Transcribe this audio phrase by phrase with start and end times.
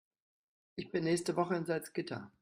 [0.77, 2.31] Ich bin nächste Woche in Salzgitter